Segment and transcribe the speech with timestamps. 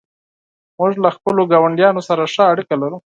[0.77, 2.97] موږ له خپلو ګاونډیانو سره ښه اړیکه لرو.